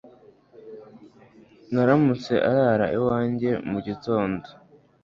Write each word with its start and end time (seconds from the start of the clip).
Namuretse 1.71 2.33
arara 2.49 2.87
iwanjye 2.97 3.49
mu 3.69 3.79
gitondo 3.87 4.47